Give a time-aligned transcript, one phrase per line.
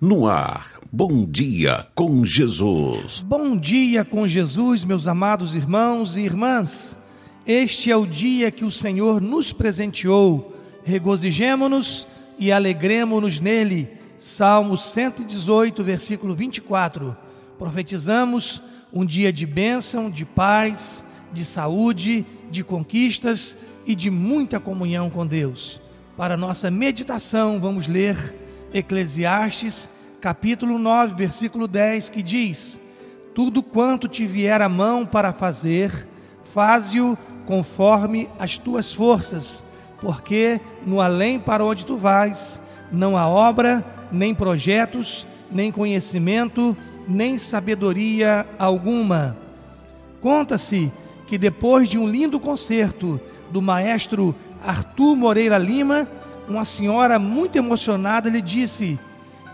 [0.00, 3.20] No ar, Bom Dia com Jesus.
[3.26, 6.96] Bom dia com Jesus, meus amados irmãos e irmãs.
[7.44, 10.54] Este é o dia que o Senhor nos presenteou.
[10.84, 12.06] Regozijemo-nos
[12.38, 13.88] e alegremo-nos nele.
[14.16, 17.16] Salmo 118, versículo 24.
[17.58, 18.62] Profetizamos
[18.92, 25.26] um dia de bênção, de paz, de saúde, de conquistas e de muita comunhão com
[25.26, 25.82] Deus.
[26.16, 28.37] Para nossa meditação, vamos ler
[28.72, 29.88] Eclesiastes,
[30.20, 32.80] capítulo 9, versículo 10, que diz:
[33.34, 36.06] Tudo quanto te vier a mão para fazer,
[36.52, 39.64] faze-o conforme as tuas forças,
[40.00, 42.60] porque no além para onde tu vais,
[42.92, 46.76] não há obra, nem projetos, nem conhecimento,
[47.06, 49.36] nem sabedoria alguma.
[50.20, 50.92] Conta-se
[51.26, 56.06] que depois de um lindo concerto do maestro Arthur Moreira Lima,
[56.48, 58.98] uma senhora muito emocionada lhe disse: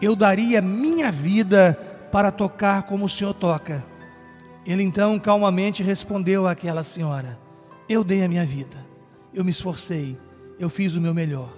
[0.01, 1.79] Eu daria minha vida
[2.13, 3.85] para tocar como o senhor toca.
[4.65, 7.39] Ele então calmamente respondeu àquela senhora:
[7.89, 8.77] Eu dei a minha vida,
[9.33, 10.17] eu me esforcei,
[10.59, 11.53] eu fiz o meu melhor.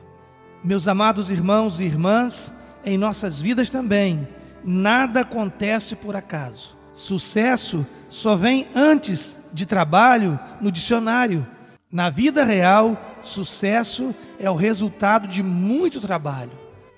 [0.65, 2.53] Meus amados irmãos e irmãs,
[2.85, 4.27] em nossas vidas também,
[4.65, 6.77] nada acontece por acaso.
[6.95, 11.47] Sucesso só vem antes de trabalho no dicionário.
[11.91, 16.51] Na vida real, sucesso é o resultado de muito trabalho.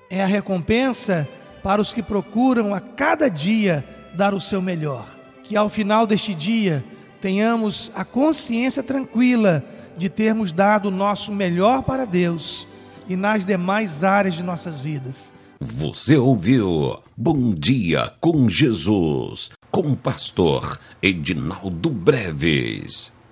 [0.08, 1.28] É a recompensa
[1.62, 5.06] para os que procuram a cada dia dar o seu melhor.
[5.44, 6.82] Que ao final deste dia
[7.20, 9.62] tenhamos a consciência tranquila
[9.96, 12.66] de termos dado o nosso melhor para Deus
[13.06, 15.32] e nas demais áreas de nossas vidas.
[15.60, 23.17] Você ouviu Bom Dia com Jesus, com o pastor Edinaldo Breves.